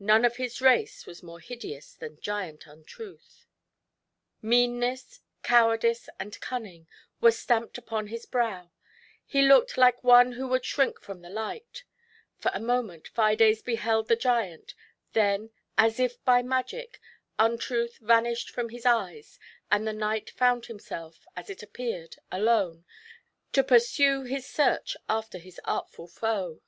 None 0.00 0.24
of 0.24 0.38
his 0.38 0.60
race 0.60 1.06
was 1.06 1.22
more 1.22 1.38
hideous 1.38 1.94
than 1.94 2.20
Giant 2.20 2.66
Untruth; 2.66 3.46
meanness, 4.42 5.20
cowardice, 5.44 6.06
GIANT 6.06 6.10
UNTRUTH. 6.18 6.26
61 6.26 6.26
and 6.26 6.40
cunning 6.66 6.88
were 7.20 7.30
stamped 7.30 7.78
upon 7.78 8.08
his 8.08 8.26
brow; 8.26 8.72
he 9.24 9.42
looked 9.46 9.78
like 9.78 10.02
one 10.02 10.32
who 10.32 10.48
would 10.48 10.64
shrink 10.64 11.00
from 11.00 11.22
the 11.22 11.30
light. 11.30 11.84
For 12.40 12.50
a 12.52 12.58
moment 12.58 13.06
Fides 13.06 13.62
beheld 13.62 14.08
the 14.08 14.16
giant, 14.16 14.74
then, 15.12 15.50
as 15.78 16.00
if 16.00 16.20
by 16.24 16.42
magic, 16.42 16.98
Untruth 17.38 17.98
vanished 17.98 18.50
from 18.50 18.70
his 18.70 18.84
eyes, 18.84 19.38
and 19.70 19.86
the 19.86 19.92
knight 19.92 20.28
found 20.30 20.66
himself, 20.66 21.24
as 21.36 21.48
it 21.48 21.62
appeared, 21.62 22.16
alone, 22.32 22.84
to 23.52 23.62
pursue 23.62 24.22
his 24.24 24.44
search 24.44 24.96
after 25.08 25.38
his 25.38 25.60
artful 25.64 26.08
foe. 26.08 26.60